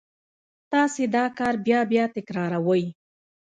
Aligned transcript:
تاسې 0.71 1.03
دا 1.15 1.25
کار 1.37 1.53
بیا 1.65 1.79
بیا 1.91 2.05
تکراروئ 2.15 2.85